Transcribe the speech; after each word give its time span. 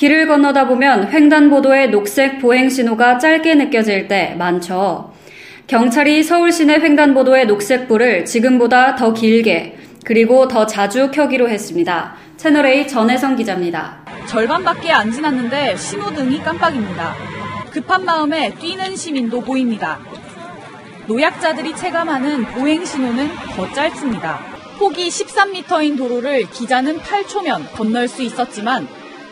길을 0.00 0.28
건너다 0.28 0.66
보면 0.66 1.12
횡단보도의 1.12 1.90
녹색 1.90 2.38
보행 2.38 2.70
신호가 2.70 3.18
짧게 3.18 3.54
느껴질 3.56 4.08
때 4.08 4.34
많죠. 4.38 5.12
경찰이 5.66 6.22
서울 6.22 6.52
시내 6.52 6.76
횡단보도의 6.76 7.46
녹색불을 7.46 8.24
지금보다 8.24 8.96
더 8.96 9.12
길게 9.12 9.76
그리고 10.02 10.48
더 10.48 10.64
자주 10.64 11.10
켜기로 11.10 11.50
했습니다. 11.50 12.14
채널A 12.38 12.88
전혜성 12.88 13.36
기자입니다. 13.36 13.98
절반밖에 14.26 14.90
안 14.90 15.12
지났는데 15.12 15.76
신호등이 15.76 16.42
깜빡입니다. 16.44 17.14
급한 17.70 18.06
마음에 18.06 18.54
뛰는 18.54 18.96
시민도 18.96 19.42
보입니다. 19.42 19.98
노약자들이 21.08 21.76
체감하는 21.76 22.44
보행 22.44 22.86
신호는 22.86 23.28
더 23.54 23.70
짧습니다. 23.74 24.40
폭이 24.78 25.08
13m인 25.08 25.98
도로를 25.98 26.48
기자는 26.48 27.00
8초면 27.00 27.70
건널 27.74 28.08
수 28.08 28.22
있었지만 28.22 28.88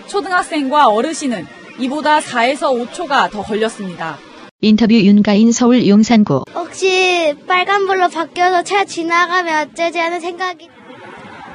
초등학생과 0.08 0.88
어르신은 0.88 1.46
이보다 1.78 2.18
4에서 2.18 2.90
5초가 2.90 3.30
더 3.30 3.42
걸렸습니다. 3.42 4.18
인터뷰 4.60 4.94
윤가인 4.94 5.52
서울 5.52 5.86
용산구 5.86 6.44
혹시 6.54 7.34
빨간불로 7.46 8.08
바뀌어서 8.08 8.64
차 8.64 8.84
지나가면 8.84 9.68
어쩌지 9.68 9.98
하는 9.98 10.18
생각이 10.18 10.68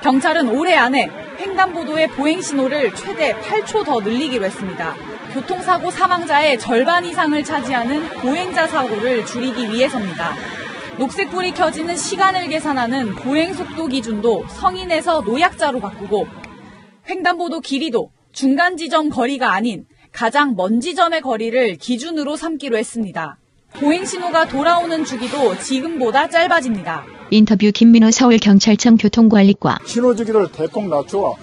경찰은 0.02 0.50
올해 0.50 0.76
안에 0.76 1.10
횡단보도의 1.40 2.10
보행 2.10 2.42
신호를 2.42 2.96
최대 2.96 3.34
8초 3.34 3.84
더 3.84 4.00
늘리기로 4.00 4.46
했습니다. 4.46 4.96
교통사고 5.34 5.92
사망자의 5.92 6.60
절반 6.60 7.04
이상을 7.04 7.44
차지하는 7.44 8.08
보행자 8.22 8.68
사고를 8.68 9.26
줄이기 9.26 9.70
위해서입니다. 9.70 10.34
녹색불이 10.98 11.54
켜지는 11.54 11.98
시간을 11.98 12.48
계산하는 12.48 13.16
보행 13.16 13.54
속도 13.54 13.88
기준도 13.88 14.46
성인에서 14.48 15.22
노약자로 15.22 15.80
바꾸고 15.82 16.28
횡단보도 17.10 17.60
길이도 17.60 18.12
중간 18.34 18.78
지점 18.78 19.10
거리가 19.10 19.54
아닌 19.54 19.86
가장 20.12 20.56
먼 20.56 20.82
지점의 20.82 21.22
거리를 21.22 21.78
기준으로 21.78 22.36
삼기로 22.36 22.78
했습니다. 22.78 23.38
보행 23.76 24.06
신호가 24.06 24.48
돌아오는 24.48 25.06
주기도 25.06 25.56
지금보다 25.58 26.28
짧아집니다. 26.28 27.06
인터뷰 27.30 27.72
김민호 27.72 28.10
서울경찰청 28.10 28.98
교통관리과 28.98 29.80
신호 29.86 30.16
주기를 30.16 30.52
대폭 30.52 30.88
낮추어 30.88 31.36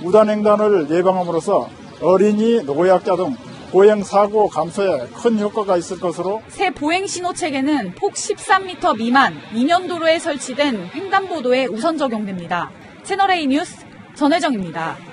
무단횡단을 0.00 0.90
예방함으로써 0.90 1.68
어린이, 2.00 2.62
노약자 2.62 3.16
등 3.16 3.36
보행 3.70 4.02
사고 4.02 4.48
감소에 4.48 5.08
큰 5.14 5.38
효과가 5.38 5.76
있을 5.76 6.00
것으로 6.00 6.40
새 6.48 6.70
보행 6.70 7.06
신호 7.06 7.34
체계는 7.34 7.92
폭 7.94 8.14
13m 8.14 8.96
미만 8.96 9.34
2년 9.52 9.86
도로에 9.86 10.18
설치된 10.18 10.90
횡단보도에 10.94 11.66
우선 11.66 11.98
적용됩니다. 11.98 12.70
채널A 13.04 13.46
뉴스 13.46 13.76
전혜정입니다. 14.14 15.07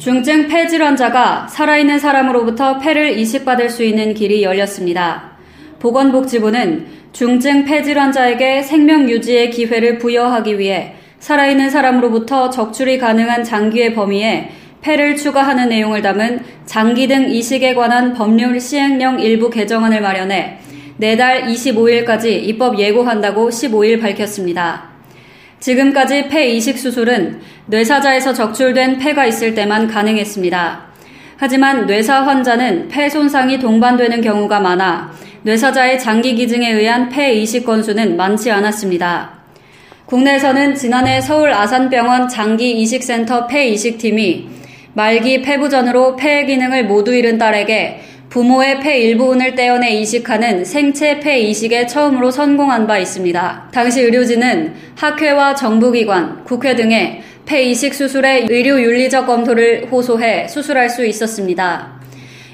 중증 0.00 0.48
폐질환자가 0.48 1.48
살아있는 1.48 1.98
사람으로부터 1.98 2.78
폐를 2.78 3.18
이식받을 3.18 3.68
수 3.68 3.84
있는 3.84 4.14
길이 4.14 4.42
열렸습니다. 4.42 5.32
보건복지부는 5.78 6.86
중증 7.12 7.66
폐질환자에게 7.66 8.62
생명 8.62 9.10
유지의 9.10 9.50
기회를 9.50 9.98
부여하기 9.98 10.58
위해 10.58 10.94
살아있는 11.18 11.68
사람으로부터 11.68 12.48
적출이 12.48 12.96
가능한 12.96 13.44
장기의 13.44 13.92
범위에 13.92 14.52
폐를 14.80 15.16
추가하는 15.16 15.68
내용을 15.68 16.00
담은 16.00 16.44
장기 16.64 17.06
등 17.06 17.28
이식에 17.28 17.74
관한 17.74 18.14
법률 18.14 18.58
시행령 18.58 19.20
일부 19.20 19.50
개정안을 19.50 20.00
마련해 20.00 20.60
내달 20.96 21.42
25일까지 21.42 22.42
입법 22.42 22.78
예고한다고 22.78 23.50
15일 23.50 24.00
밝혔습니다. 24.00 24.89
지금까지 25.60 26.28
폐 26.28 26.48
이식 26.48 26.78
수술은 26.78 27.40
뇌사자에서 27.66 28.32
적출된 28.32 28.98
폐가 28.98 29.26
있을 29.26 29.54
때만 29.54 29.86
가능했습니다. 29.88 30.90
하지만 31.36 31.86
뇌사 31.86 32.26
환자는 32.26 32.88
폐 32.88 33.08
손상이 33.08 33.58
동반되는 33.58 34.20
경우가 34.20 34.60
많아 34.60 35.12
뇌사자의 35.42 35.98
장기 36.00 36.34
기증에 36.34 36.70
의한 36.72 37.08
폐 37.08 37.32
이식 37.32 37.64
건수는 37.64 38.16
많지 38.16 38.50
않았습니다. 38.50 39.40
국내에서는 40.06 40.74
지난해 40.74 41.20
서울 41.20 41.52
아산병원 41.52 42.28
장기 42.28 42.80
이식센터 42.80 43.46
폐 43.46 43.68
이식팀이 43.68 44.48
말기 44.94 45.40
폐부전으로 45.42 46.16
폐 46.16 46.44
기능을 46.46 46.86
모두 46.86 47.14
잃은 47.14 47.38
딸에게 47.38 48.00
부모의 48.30 48.78
폐 48.78 48.96
일부분을 49.00 49.56
떼어내 49.56 49.90
이식하는 49.90 50.64
생체 50.64 51.18
폐 51.18 51.40
이식에 51.40 51.88
처음으로 51.88 52.30
성공한 52.30 52.86
바 52.86 52.96
있습니다. 52.96 53.70
당시 53.72 54.02
의료진은 54.02 54.72
학회와 54.94 55.56
정부기관, 55.56 56.44
국회 56.44 56.76
등의 56.76 57.22
폐 57.44 57.64
이식 57.64 57.92
수술의 57.92 58.46
의료 58.48 58.80
윤리적 58.80 59.26
검토를 59.26 59.88
호소해 59.90 60.46
수술할 60.46 60.88
수 60.88 61.04
있었습니다. 61.04 62.00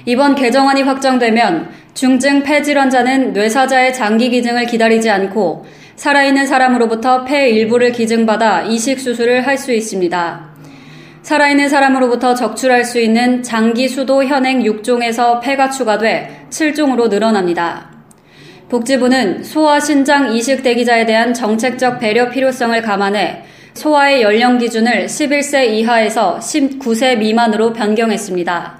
이번 0.05 0.33
개정안이 0.33 0.81
확정되면 0.81 1.69
중증 1.93 2.41
폐질환자는 2.41 3.33
뇌사자의 3.33 3.93
장기 3.93 4.31
기증을 4.31 4.65
기다리지 4.65 5.11
않고 5.11 5.67
살아있는 5.95 6.47
사람으로부터 6.47 7.23
폐 7.23 7.51
일부를 7.51 7.91
기증받아 7.91 8.63
이식 8.63 8.99
수술을 8.99 9.45
할 9.45 9.59
수 9.59 9.71
있습니다. 9.71 10.46
살아있는 11.27 11.67
사람으로부터 11.67 12.35
적출할 12.35 12.85
수 12.85 13.01
있는 13.01 13.43
장기 13.43 13.89
수도 13.89 14.23
현행 14.23 14.63
6종에서 14.63 15.41
폐가 15.41 15.69
추가돼 15.69 16.45
7종으로 16.49 17.09
늘어납니다. 17.09 17.89
복지부는 18.69 19.43
소아 19.43 19.81
신장 19.81 20.31
이식 20.31 20.63
대기자에 20.63 21.05
대한 21.05 21.33
정책적 21.33 21.99
배려 21.99 22.29
필요성을 22.29 22.81
감안해 22.81 23.43
소아의 23.73 24.21
연령 24.21 24.57
기준을 24.57 25.07
11세 25.07 25.67
이하에서 25.71 26.39
19세 26.39 27.17
미만으로 27.17 27.73
변경했습니다. 27.73 28.79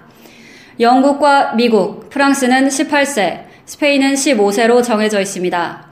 영국과 0.79 1.51
미국, 1.55 2.09
프랑스는 2.09 2.69
18세, 2.69 3.41
스페인은 3.65 4.13
15세로 4.13 4.81
정해져 4.81 5.19
있습니다. 5.19 5.87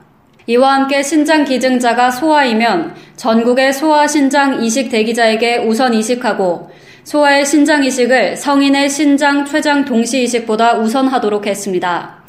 이와 0.48 0.74
함께 0.74 1.02
신장 1.02 1.44
기증자가 1.44 2.12
소아이면 2.12 2.96
전국의 3.16 3.74
소아 3.74 4.08
신장 4.08 4.64
이식 4.64 4.90
대기자에게 4.90 5.60
우선 5.60 5.94
이식하고 5.94 6.70
소아의 7.04 7.46
신장 7.46 7.84
이식을 7.84 8.36
성인의 8.36 8.90
신장 8.90 9.46
췌장 9.46 9.86
동시 9.86 10.24
이식보다 10.24 10.80
우선하도록 10.80 11.46
했습니다. 11.46 12.24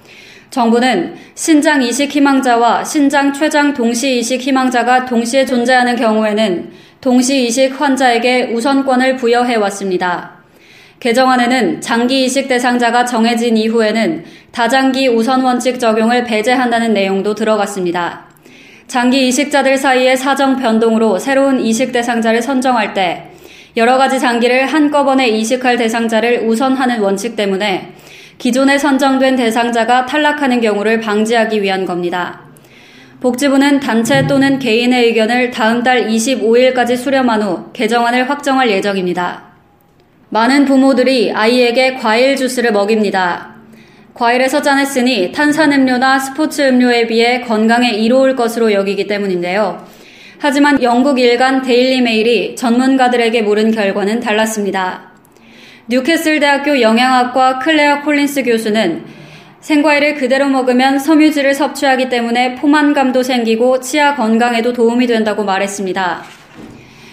정부는 0.51 1.17
신장 1.35 1.83
이식 1.83 2.15
희망자와 2.15 2.85
신장 2.85 3.33
췌장 3.33 3.75
동시 3.75 4.19
이식 4.19 4.41
희망자가 4.41 5.07
동시에 5.07 5.45
존재하는 5.45 5.97
경우에는 5.97 6.71
동시 7.01 7.47
이식 7.47 7.81
환자에게 7.81 8.53
우선권을 8.53 9.17
부여해 9.17 9.57
왔습니다. 9.57 10.37
개정안에는 11.01 11.81
장기 11.81 12.25
이식 12.25 12.49
대상자가 12.49 13.05
정해진 13.05 13.57
이후에는 13.57 14.25
다장기 14.53 15.09
우선 15.09 15.43
원칙 15.43 15.79
적용을 15.79 16.25
배제한다는 16.25 16.95
내용도 16.95 17.35
들어갔습니다. 17.35 18.26
장기 18.89 19.27
이식자들 19.29 19.77
사이의 19.77 20.17
사정 20.17 20.57
변동으로 20.57 21.19
새로운 21.19 21.61
이식 21.61 21.91
대상자를 21.91 22.41
선정할 22.41 22.95
때 22.95 23.31
여러 23.77 23.99
가지 23.99 24.21
장기를 24.21 24.67
한꺼번에 24.67 25.29
이식할 25.29 25.77
대상자를 25.77 26.45
우선하는 26.47 27.01
원칙 27.01 27.37
때문에 27.37 27.93
기존에 28.39 28.79
선정된 28.79 29.37
대상자가 29.37 30.07
탈락하는 30.07 30.61
경우를 30.61 31.01
방지하기 31.01 31.63
위한 31.63 31.85
겁니다. 31.85 32.43
복지부는 33.21 33.81
단체 33.81 34.27
또는 34.27 34.59
개인의 34.59 35.07
의견을 35.07 35.51
다음 35.51 35.83
달 35.83 36.07
25일까지 36.07 36.97
수렴한 36.97 37.43
후 37.43 37.73
개정안을 37.73 38.31
확정할 38.31 38.71
예정입니다. 38.71 39.43
많은 40.29 40.65
부모들이 40.65 41.33
아이에게 41.33 41.95
과일 41.95 42.37
주스를 42.37 42.73
먹입니다. 42.73 43.56
과일에서 44.17 44.63
짜냈으니 44.63 45.33
탄산음료나 45.33 46.19
스포츠 46.19 46.63
음료에 46.63 47.07
비해 47.07 47.43
건강에 47.43 47.91
이로울 47.91 48.35
것으로 48.35 48.73
여기기 48.73 49.07
때문인데요. 49.07 49.87
하지만 50.39 50.83
영국 50.83 51.19
일간 51.19 51.61
데일리 51.61 52.01
메일이 52.01 52.57
전문가들에게 52.57 53.43
물은 53.43 53.73
결과는 53.73 54.21
달랐습니다. 54.21 55.13
뉴캐슬 55.89 56.41
대학교 56.41 56.81
영양학과 56.81 57.59
클레어 57.59 58.03
콜린스 58.03 58.45
교수는 58.45 59.05
생과일을 59.61 60.15
그대로 60.15 60.49
먹으면 60.49 60.99
섬유질을 60.99 61.53
섭취하기 61.53 62.09
때문에 62.09 62.55
포만감도 62.55 63.23
생기고 63.23 63.81
치아 63.81 64.15
건강에도 64.15 64.73
도움이 64.73 65.07
된다고 65.07 65.45
말했습니다. 65.45 66.23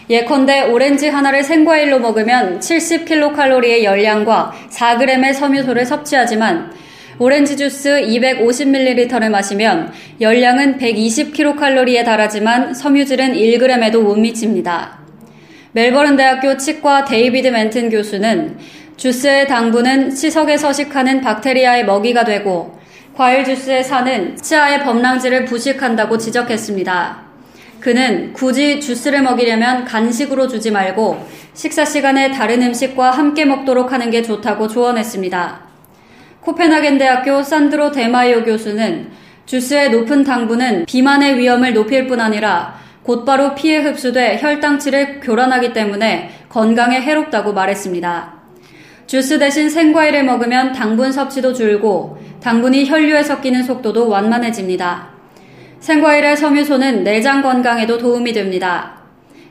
예컨대 0.10 0.70
오렌지 0.70 1.10
하나를 1.10 1.44
생과일로 1.44 2.00
먹으면 2.00 2.60
70kcal의 2.60 3.84
열량과 3.84 4.54
4g의 4.70 5.34
섬유소를 5.34 5.86
섭취하지만 5.86 6.72
오렌지 7.20 7.56
주스 7.56 7.90
250ml를 7.90 9.30
마시면 9.30 9.92
열량은 10.20 10.78
120kcal에 10.80 12.04
달하지만 12.04 12.74
섬유질은 12.74 13.34
1g에도 13.34 14.02
못 14.02 14.16
미칩니다. 14.16 15.00
멜버른 15.74 16.16
대학교 16.16 16.58
치과 16.58 17.06
데이비드 17.06 17.48
멘튼 17.48 17.90
교수는 17.90 18.58
주스의 18.98 19.48
당분은 19.48 20.12
치석에 20.12 20.58
서식하는 20.58 21.22
박테리아의 21.22 21.86
먹이가 21.86 22.24
되고 22.24 22.78
과일 23.16 23.44
주스의 23.44 23.84
산은 23.84 24.38
치아의 24.38 24.84
법랑질을 24.84 25.46
부식한다고 25.46 26.18
지적했습니다. 26.18 27.24
그는 27.80 28.34
굳이 28.34 28.80
주스를 28.80 29.22
먹이려면 29.22 29.86
간식으로 29.86 30.48
주지 30.48 30.72
말고 30.72 31.28
식사 31.54 31.86
시간에 31.86 32.32
다른 32.32 32.62
음식과 32.64 33.12
함께 33.12 33.46
먹도록 33.46 33.92
하는 33.92 34.10
게 34.10 34.22
좋다고 34.24 34.68
조언했습니다. 34.68 35.73
코펜하겐 36.44 36.98
대학교 36.98 37.42
산드로 37.42 37.92
데마이오 37.92 38.44
교수는 38.44 39.12
주스의 39.46 39.92
높은 39.92 40.24
당분은 40.24 40.86
비만의 40.86 41.38
위험을 41.38 41.74
높일 41.74 42.08
뿐 42.08 42.20
아니라 42.20 42.76
곧바로 43.04 43.56
피에 43.56 43.80
흡수돼 43.80 44.40
혈당치를 44.42 45.20
교란하기 45.22 45.74
때문에 45.74 46.32
건강에 46.50 47.02
해롭다고 47.02 47.54
말했습니다. 47.54 48.34
주스 49.08 49.38
대신 49.38 49.70
생과일을 49.70 50.24
먹으면 50.24 50.72
당분 50.72 51.12
섭취도 51.12 51.54
줄고 51.54 52.18
당분이 52.42 52.90
혈류에 52.90 53.24
섞이는 53.24 53.64
속도도 53.64 54.08
완만해집니다. 54.10 55.10
생과일의 55.80 56.38
섬유소는 56.38 57.04
내장 57.04 57.42
건강에도 57.42 57.98
도움이 57.98 58.32
됩니다. 58.32 59.02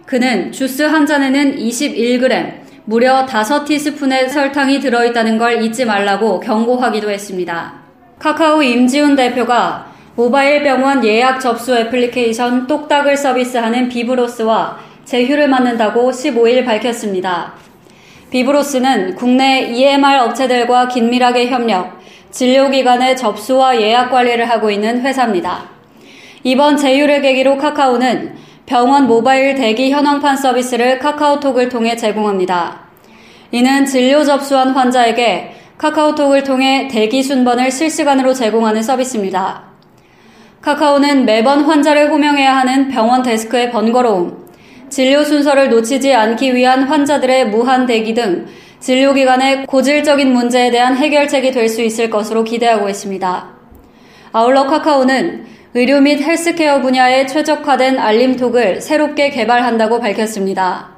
그는 0.07 0.51
주스 0.51 0.83
한 0.83 1.07
잔에는 1.07 1.57
21g, 1.57 2.53
무려 2.85 3.27
5티스푼의 3.27 4.29
설탕이 4.29 4.81
들어있다는 4.81 5.39
걸 5.39 5.63
잊지 5.63 5.85
말라고 5.85 6.41
경고하기도 6.41 7.11
했습니다. 7.11 7.75
카카오 8.19 8.61
임지훈 8.61 9.15
대표가 9.15 9.93
모바일 10.17 10.65
병원 10.65 11.05
예약 11.05 11.41
접수 11.41 11.77
애플리케이션 11.77 12.67
똑딱을 12.67 13.17
서비스하는 13.17 13.89
비브로스와 13.89 14.79
제휴를 15.05 15.49
맡는다고 15.49 16.11
15일 16.11 16.65
밝혔습니다. 16.65 17.55
비브로스는 18.31 19.15
국내 19.15 19.61
EMR 19.61 20.19
업체들과 20.25 20.89
긴밀하게 20.89 21.49
협력, 21.49 22.01
진료기관의 22.33 23.17
접수와 23.17 23.81
예약 23.81 24.11
관리를 24.11 24.51
하고 24.51 24.71
있는 24.71 25.03
회사입니다. 25.03 25.71
이번 26.43 26.77
제휴를 26.77 27.23
계기로 27.23 27.59
카카오는 27.59 28.35
병원 28.67 29.07
모바일 29.07 29.55
대기 29.55 29.91
현황판 29.91 30.37
서비스를 30.37 30.99
카카오톡을 30.99 31.69
통해 31.69 31.97
제공합니다. 31.97 32.81
이는 33.51 33.85
진료 33.85 34.25
접수한 34.25 34.71
환자에게 34.71 35.55
카카오톡을 35.77 36.45
통해 36.45 36.89
대기 36.89 37.23
순번을 37.23 37.71
실시간으로 37.71 38.33
제공하는 38.33 38.83
서비스입니다. 38.83 39.65
카카오는 40.61 41.25
매번 41.25 41.65
환자를 41.65 42.11
호명해야 42.11 42.57
하는 42.57 42.89
병원 42.89 43.23
데스크의 43.23 43.73
번거로움, 43.73 44.47
진료 44.89 45.25
순서를 45.25 45.69
놓치지 45.71 46.15
않기 46.15 46.55
위한 46.55 46.85
환자들의 46.85 47.49
무한 47.49 47.87
대기 47.87 48.15
등 48.15 48.47
진료기관의 48.79 49.67
고질적인 49.67 50.33
문제에 50.33 50.71
대한 50.71 50.97
해결책이 50.97 51.51
될 51.51 51.69
수 51.69 51.83
있을 51.83 52.11
것으로 52.11 52.45
기대하고 52.45 52.89
있습니다. 52.89 53.49
아울러 54.33 54.67
카카오는 54.67 55.52
의료 55.75 56.03
및 56.03 56.21
헬스케어 56.21 56.83
분야에 56.83 57.25
최적화된 57.25 57.99
알림톡을 57.99 58.83
새롭게 58.83 59.31
개발한다고 59.31 60.01
밝혔습니다. 60.01 60.91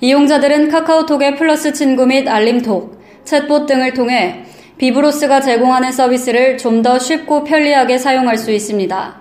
이용자들은 0.00 0.68
카카오톡의 0.68 1.36
플러스 1.36 1.72
친구 1.72 2.04
및 2.04 2.28
알림톡, 2.28 3.00
챗봇 3.24 3.66
등을 3.66 3.94
통해 3.94 4.42
비브로스가 4.78 5.40
제공하는 5.40 5.92
서비스를 5.92 6.58
좀 6.58 6.82
더 6.82 6.98
쉽고 6.98 7.44
편리하게 7.44 7.96
사용할 7.98 8.36
수 8.36 8.50
있습니다. 8.50 9.14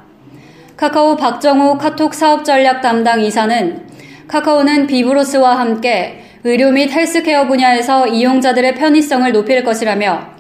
카카오 0.75 1.17
박정호 1.17 1.77
카톡 1.77 2.15
사업 2.15 2.43
전략 2.43 2.81
담당 2.81 3.21
이사는 3.21 3.87
카카오는 4.27 4.87
비브로스와 4.87 5.59
함께 5.59 6.23
의료 6.43 6.71
및 6.71 6.91
헬스케어 6.91 7.45
분야에서 7.45 8.07
이용자들의 8.07 8.73
편의성을 8.73 9.31
높일 9.31 9.63
것이라며 9.63 10.32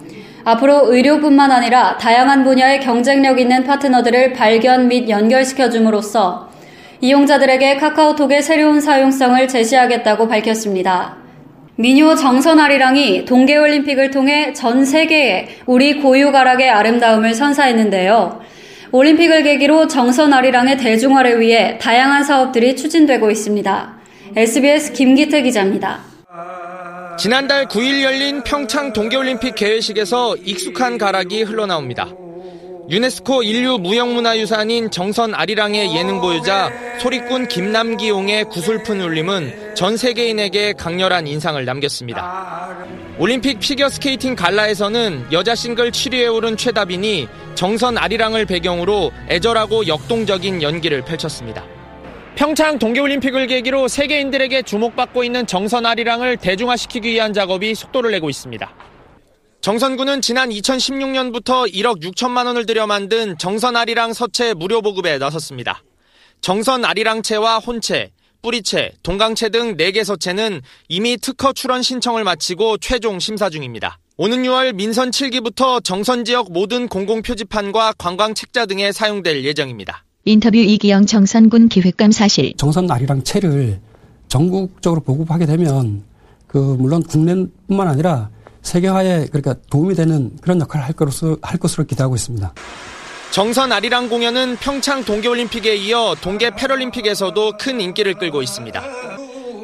앞으로 0.45 0.93
의료뿐만 0.93 1.51
아니라 1.51 1.97
다양한 1.97 2.43
분야의 2.43 2.81
경쟁력 2.81 3.39
있는 3.39 3.63
파트너들을 3.63 4.33
발견 4.33 4.87
및 4.87 5.09
연결시켜 5.09 5.69
줌으로써 5.69 6.49
이용자들에게 7.01 7.77
카카오톡의 7.77 8.41
새로운 8.41 8.79
사용성을 8.79 9.47
제시하겠다고 9.47 10.27
밝혔습니다. 10.27 11.17
미녀 11.75 12.15
정선 12.15 12.59
아리랑이 12.59 13.25
동계올림픽을 13.25 14.11
통해 14.11 14.53
전 14.53 14.85
세계에 14.85 15.47
우리 15.65 15.99
고유 15.99 16.31
가락의 16.31 16.69
아름다움을 16.69 17.33
선사했는데요. 17.33 18.41
올림픽을 18.91 19.41
계기로 19.41 19.87
정선 19.87 20.33
아리랑의 20.33 20.77
대중화를 20.77 21.39
위해 21.39 21.79
다양한 21.79 22.23
사업들이 22.23 22.75
추진되고 22.75 23.31
있습니다. 23.31 23.95
SBS 24.35 24.93
김기태 24.93 25.41
기자입니다. 25.41 25.99
지난달 27.17 27.67
9일 27.67 28.01
열린 28.03 28.43
평창 28.43 28.91
동계올림픽 28.91 29.55
개회식에서 29.55 30.35
익숙한 30.37 30.97
가락이 30.97 31.43
흘러나옵니다. 31.43 32.09
유네스코 32.89 33.43
인류 33.43 33.77
무형문화유산인 33.77 34.91
정선 34.91 35.33
아리랑의 35.33 35.95
예능 35.95 36.19
보유자 36.19 36.71
소리꾼 36.99 37.47
김남기 37.47 38.07
옹의 38.07 38.45
구슬픈 38.45 38.99
울림은 38.99 39.75
전 39.75 39.95
세계인에게 39.95 40.73
강렬한 40.73 41.27
인상을 41.27 41.63
남겼습니다. 41.63 42.75
올림픽 43.19 43.59
피겨스케이팅 43.59 44.35
갈라에서는 44.35 45.27
여자 45.31 45.55
싱글 45.55 45.91
7위에 45.91 46.33
오른 46.33 46.57
최다빈이 46.57 47.27
정선 47.55 47.97
아리랑을 47.97 48.45
배경으로 48.45 49.11
애절하고 49.29 49.87
역동적인 49.87 50.61
연기를 50.61 51.03
펼쳤습니다. 51.05 51.63
평창 52.35 52.79
동계올림픽을 52.79 53.45
계기로 53.45 53.87
세계인들에게 53.87 54.63
주목받고 54.63 55.23
있는 55.23 55.45
정선 55.45 55.85
아리랑을 55.85 56.37
대중화시키기 56.37 57.09
위한 57.11 57.31
작업이 57.31 57.75
속도를 57.75 58.11
내고 58.11 58.29
있습니다. 58.29 58.73
정선군은 59.61 60.21
지난 60.21 60.49
2016년부터 60.49 61.71
1억 61.71 62.01
6천만 62.01 62.47
원을 62.47 62.65
들여 62.65 62.87
만든 62.87 63.37
정선 63.37 63.75
아리랑 63.75 64.13
서체 64.13 64.55
무료 64.55 64.81
보급에 64.81 65.19
나섰습니다. 65.19 65.83
정선 66.41 66.83
아리랑채와 66.83 67.59
혼채, 67.59 68.11
뿌리채, 68.41 68.91
동강채 69.03 69.49
등 69.49 69.77
4개 69.77 70.03
서체는 70.03 70.61
이미 70.89 71.17
특허 71.17 71.53
출원 71.53 71.81
신청을 71.83 72.23
마치고 72.23 72.79
최종 72.79 73.19
심사 73.19 73.49
중입니다. 73.49 73.99
오는 74.17 74.43
6월 74.43 74.73
민선 74.73 75.11
7기부터 75.11 75.83
정선 75.83 76.25
지역 76.25 76.51
모든 76.51 76.87
공공표지판과 76.87 77.93
관광 77.97 78.33
책자 78.33 78.65
등에 78.65 78.91
사용될 78.91 79.45
예정입니다. 79.45 80.03
인터뷰 80.25 80.57
이기영 80.57 81.05
정선군 81.05 81.67
기획감 81.67 82.11
사실. 82.11 82.53
정선 82.57 82.89
아리랑 82.89 83.23
채를 83.23 83.79
전국적으로 84.29 85.01
보급하게 85.01 85.45
되면 85.45 86.03
그 86.47 86.57
물론 86.57 87.03
국내뿐만 87.03 87.87
아니라 87.87 88.29
세계화에 88.61 89.27
그러니까 89.31 89.55
도움이 89.69 89.95
되는 89.95 90.31
그런 90.41 90.61
역할을 90.61 90.85
할 90.85 90.93
것으로 90.93 91.37
할 91.41 91.59
것으로 91.59 91.85
기대하고 91.85 92.15
있습니다. 92.15 92.53
정선 93.31 93.71
아리랑 93.71 94.09
공연은 94.09 94.57
평창 94.57 95.03
동계올림픽에 95.03 95.75
이어 95.75 96.15
동계 96.21 96.51
패럴림픽에서도 96.51 97.57
큰 97.57 97.81
인기를 97.81 98.13
끌고 98.13 98.41
있습니다. 98.41 98.81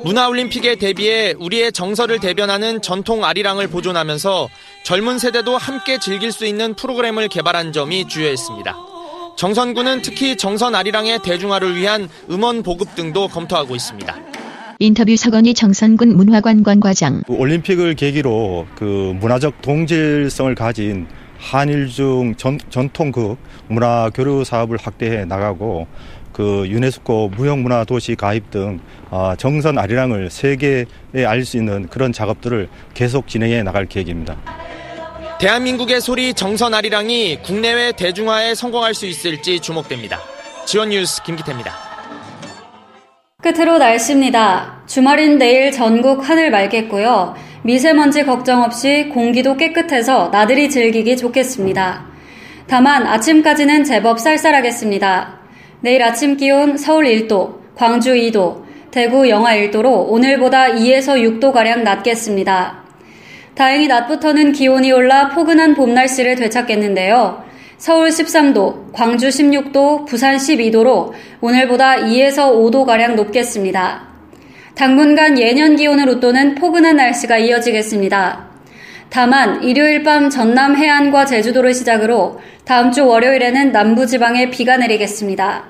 문화올림픽에 0.04 0.75
대비해 0.75 1.36
우리의 1.39 1.72
정서를 1.72 2.20
대변하는 2.20 2.82
전통 2.82 3.24
아리랑을 3.24 3.68
보존하면서 3.68 4.50
젊은 4.84 5.20
세대도 5.20 5.58
함께 5.58 6.00
즐길 6.00 6.32
수 6.32 6.46
있는 6.46 6.74
프로그램을 6.74 7.28
개발한 7.28 7.74
점이 7.74 8.08
주요했습니다. 8.08 8.88
정선군은 9.39 10.01
특히 10.01 10.36
정선 10.36 10.75
아리랑의 10.75 11.19
대중화를 11.24 11.77
위한 11.77 12.10
음원 12.29 12.62
보급 12.62 12.93
등도 12.96 13.29
검토하고 13.29 13.74
있습니다. 13.74 14.13
인터뷰 14.79 15.15
서건희 15.15 15.53
정선군 15.53 16.17
문화관광과장. 16.17 17.24
그 17.25 17.34
올림픽을 17.36 17.96
계기로 17.96 18.67
그 18.75 19.15
문화적 19.17 19.62
동질성을 19.62 20.53
가진 20.55 21.08
한일 21.38 21.88
중 21.88 22.36
전, 22.36 22.60
통극 22.91 23.38
문화 23.69 24.10
교류 24.13 24.43
사업을 24.43 24.77
확대해 24.77 25.24
나가고 25.24 25.88
그 26.34 26.65
유네스코 26.67 27.29
무형문화 27.29 27.86
도시 27.86 28.15
가입 28.15 28.51
등 28.51 28.81
어, 29.10 29.36
정선 29.38 29.77
아리랑을 29.77 30.29
세계에 30.29 30.86
알수 31.25 31.55
있는 31.55 31.88
그런 31.88 32.12
작업들을 32.12 32.67
계속 32.93 33.29
진행해 33.29 33.63
나갈 33.63 33.86
계획입니다. 33.86 34.36
대한민국의 35.39 36.01
소리 36.01 36.34
정선 36.34 36.74
아리랑이 36.74 37.39
국내외 37.43 37.93
대중화에 37.93 38.55
성공할 38.55 38.93
수 38.93 39.05
있을지 39.05 39.62
주목됩니다. 39.62 40.19
지원 40.65 40.89
뉴스 40.89 41.24
김기태입니다. 41.24 41.74
끝으로 43.41 43.77
날씨입니다. 43.77 44.84
주말인 44.86 45.38
내일 45.38 45.72
전국 45.72 46.27
하늘 46.27 46.51
맑겠고요. 46.51 47.36
미세먼지 47.63 48.25
걱정 48.25 48.63
없이 48.63 49.10
공기도 49.13 49.55
깨끗해서 49.55 50.27
나들이 50.27 50.69
즐기기 50.69 51.15
좋겠습니다. 51.15 52.05
다만 52.67 53.08
아침까지는 53.08 53.86
제법 53.86 54.19
쌀쌀하겠습니다. 54.19 55.39
내일 55.79 56.03
아침 56.03 56.36
기온 56.36 56.77
서울 56.77 57.05
1도, 57.05 57.75
광주 57.75 58.13
2도, 58.13 58.65
대구 58.91 59.29
영하 59.29 59.55
1도로 59.55 60.10
오늘보다 60.10 60.74
2에서 60.74 61.39
6도가량 61.39 61.84
낮겠습니다. 61.84 62.88
다행히 63.60 63.88
낮부터는 63.88 64.54
기온이 64.54 64.89
올라 64.94 65.28
포근한 65.28 65.75
봄 65.75 65.94
날씨를 65.94 66.36
되찾겠는데요. 66.36 67.44
서울 67.78 68.08
13도, 68.08 68.94
광주 68.94 69.28
16도, 69.28 70.06
부산 70.06 70.38
12도로 70.38 71.12
오늘보다 71.42 71.98
2에서 71.98 72.54
5도가량 72.54 73.16
높겠습니다. 73.16 74.08
당분간 74.75 75.38
예년 75.38 75.75
기온을 75.75 76.08
웃도는 76.08 76.56
포근한 76.56 76.96
날씨가 76.96 77.38
이어지겠습니다. 77.39 78.48
다만 79.10 79.62
일요일 79.62 80.04
밤 80.04 80.30
전남 80.30 80.78
해안과 80.78 81.25
제주도를 81.25 81.74
시작으로 81.74 82.39
다음 82.63 82.94
주 82.94 83.06
월요일에는 83.06 83.74
남부 83.74 84.08
지방에 84.08 84.50
비가 84.51 84.78
내리겠습니다. 84.78 85.66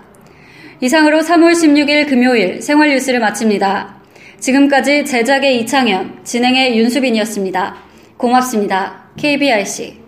이상으로 0.80 1.22
3월 1.22 1.54
16일 1.54 2.08
금요일 2.08 2.62
생활 2.62 2.90
뉴스를 2.90 3.20
마칩니다. 3.20 3.99
지금까지 4.40 5.06
제작의 5.06 5.60
이창현, 5.62 6.24
진행의 6.24 6.78
윤수빈이었습니다. 6.78 7.76
고맙습니다. 8.18 9.10
KBRC 9.18 10.00